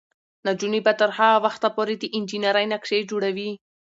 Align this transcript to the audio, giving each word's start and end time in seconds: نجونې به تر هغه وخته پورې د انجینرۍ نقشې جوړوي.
نجونې 0.47 0.79
به 0.85 0.93
تر 0.99 1.09
هغه 1.17 1.37
وخته 1.45 1.67
پورې 1.75 1.95
د 1.97 2.03
انجینرۍ 2.17 2.65
نقشې 2.73 2.99
جوړوي. 3.09 3.51